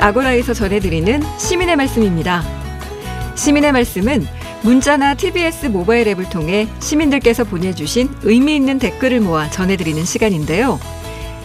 [0.00, 2.42] 아고라에서 전해드리는 시민의 말씀입니다.
[3.36, 4.26] 시민의 말씀은
[4.62, 10.78] 문자나 TBS 모바일 앱을 통해 시민들께서 보내주신 의미 있는 댓글을 모아 전해드리는 시간인데요.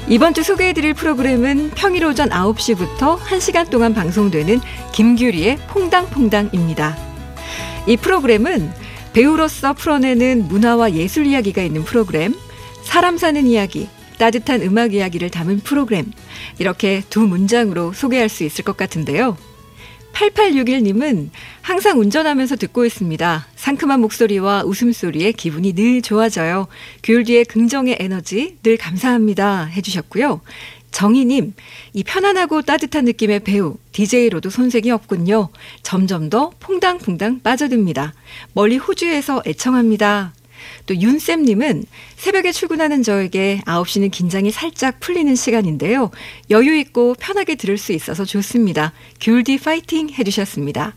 [0.08, 4.60] 이번 주 소개해드릴 프로그램은 평일 오전 9시부터 1시간 동안 방송되는
[4.94, 6.98] 김규리의 퐁당퐁당입니다.
[7.88, 8.72] 이 프로그램은
[9.14, 12.36] 배우로서 풀어내는 문화와 예술 이야기가 있는 프로그램,
[12.84, 13.88] 사람 사는 이야기,
[14.18, 16.12] 따뜻한 음악 이야기를 담은 프로그램.
[16.60, 19.38] 이렇게 두 문장으로 소개할 수 있을 것 같은데요.
[20.14, 21.30] 8861님은
[21.62, 23.48] 항상 운전하면서 듣고 있습니다.
[23.56, 26.68] 상큼한 목소리와 웃음소리에 기분이 늘 좋아져요.
[27.04, 29.66] 교율 뒤의 긍정의 에너지 늘 감사합니다.
[29.66, 30.42] 해주셨고요.
[30.92, 31.54] 정희님,
[31.92, 35.50] 이 편안하고 따뜻한 느낌의 배우, DJ로도 손색이 없군요.
[35.84, 38.14] 점점 더 퐁당퐁당 빠져듭니다.
[38.54, 40.34] 멀리 호주에서 애청합니다.
[40.86, 46.12] 또 윤쌤님은 새벽에 출근하는 저에게 9시는 긴장이 살짝 풀리는 시간인데요.
[46.50, 48.94] 여유 있고 편하게 들을 수 있어서 좋습니다.
[49.20, 50.96] 귤디 파이팅 해주셨습니다.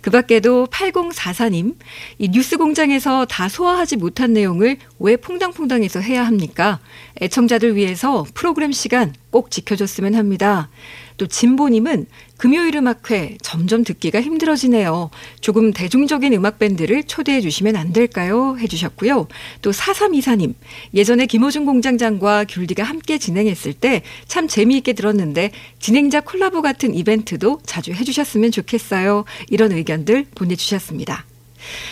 [0.00, 1.74] 그 밖에도 8044님,
[2.18, 6.80] 이 뉴스 공장에서 다 소화하지 못한 내용을 왜 퐁당퐁당해서 해야 합니까?
[7.20, 10.70] 애청자들 위해서 프로그램 시간 꼭 지켜줬으면 합니다.
[11.16, 15.10] 또 진보님은 금요일 음악회 점점 듣기가 힘들어지네요.
[15.40, 18.56] 조금 대중적인 음악 밴드를 초대해 주시면 안 될까요?
[18.60, 19.26] 해주셨고요.
[19.60, 20.54] 또 4324님
[20.94, 27.92] 예전에 김호중 공장장과 귤디가 함께 진행했을 때 참 재미있게 들었는데 진행자 콜라보 같은 이벤트도 자주
[27.92, 29.24] 해주셨으면 좋겠어요.
[29.50, 31.24] 이런 의견들 보내주셨습니다.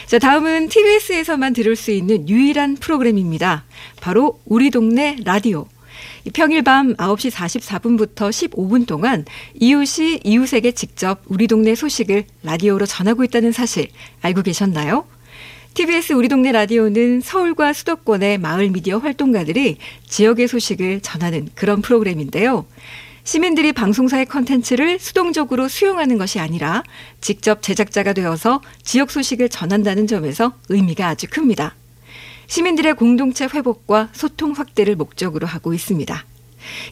[0.06, 3.64] 자, 다음은 TBS에서만 들을 수 있는 유일한 프로그램입니다.
[4.00, 5.66] 바로 우리 동네 라디오.
[6.32, 13.52] 평일 밤 9시 44분부터 15분 동안 이웃이 이웃에게 직접 우리 동네 소식을 라디오로 전하고 있다는
[13.52, 13.88] 사실
[14.22, 15.06] 알고 계셨나요?
[15.74, 19.76] TBS 우리 동네 라디오는 서울과 수도권의 마을 미디어 활동가들이
[20.08, 22.64] 지역의 소식을 전하는 그런 프로그램인데요.
[23.24, 26.82] 시민들이 방송사의 컨텐츠를 수동적으로 수용하는 것이 아니라
[27.20, 31.74] 직접 제작자가 되어서 지역 소식을 전한다는 점에서 의미가 아주 큽니다.
[32.46, 36.24] 시민들의 공동체 회복과 소통 확대를 목적으로 하고 있습니다.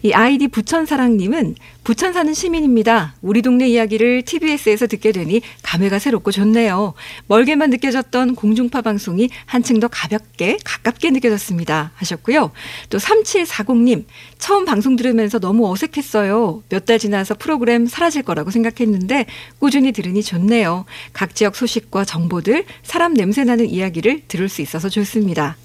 [0.03, 3.15] 이 아이디 부천사랑님은 부천 사는 시민입니다.
[3.21, 6.95] 우리 동네 이야기를 TBS에서 듣게 되니 감회가 새롭고 좋네요.
[7.27, 11.91] 멀게만 느껴졌던 공중파 방송이 한층 더 가볍게 가깝게 느껴졌습니다.
[11.97, 12.53] 하셨고요.
[12.89, 14.05] 또 3740님
[14.39, 16.63] 처음 방송 들으면서 너무 어색했어요.
[16.69, 19.25] 몇 달 지나서 프로그램 사라질 거라고 생각했는데
[19.59, 20.85] 꾸준히 들으니 좋네요.
[21.15, 25.57] 각 지역 소식과 정보들 사람 냄새 나는 이야기를 들을 수 있어서 좋습니다.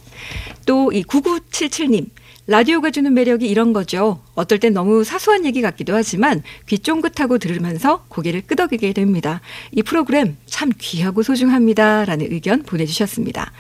[0.69, 2.09] 또 이 9977님
[2.45, 4.21] 라디오가 주는 매력이 이런 거죠.
[4.33, 9.39] 어떨 땐 너무 사소한 얘기 같기도 하지만 귀 쫑긋하고 들으면서 고개를 끄덕이게 됩니다.
[9.71, 12.05] 이 프로그램 참 귀하고 소중합니다.
[12.05, 13.51] 라는 의견 보내주셨습니다.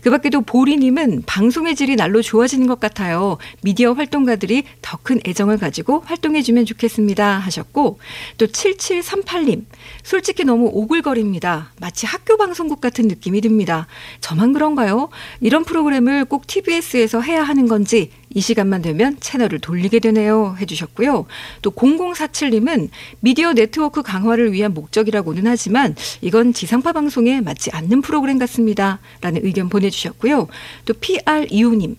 [0.00, 3.38] 그 밖에도 보리님은 방송의 질이 날로 좋아지는 것 같아요.
[3.62, 7.38] 미디어 활동가들이 더 큰 애정을 가지고 활동해주면 좋겠습니다.
[7.38, 7.98] 하셨고
[8.38, 9.64] 또 7738님
[10.04, 11.72] 솔직히 너무 오글거립니다.
[11.80, 13.88] 마치 학교 방송국 같은 느낌이 듭니다.
[14.20, 15.08] 저만 그런가요?
[15.40, 20.56] 이런 프로그램을 꼭 TBS에서 해야 하는 건지 이 시간만 되면 채널을 돌리게 되네요.
[20.60, 21.26] 해주셨고요.
[21.62, 22.88] 또 0047님은
[23.20, 29.00] 미디어 네트워크 강화를 위한 목적이라고는 하지만 이건 지상파 방송에 맞지 않는 프로그램 같습니다.
[29.20, 30.48] 라는 의견 보내주셨고요.
[30.84, 31.96] 또 PR25님,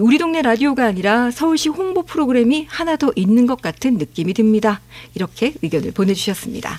[0.00, 4.80] 우리 동네 라디오가 아니라 서울시 홍보 프로그램이 하나 더 있는 것 같은 느낌이 듭니다.
[5.14, 6.78] 이렇게 의견을 보내주셨습니다.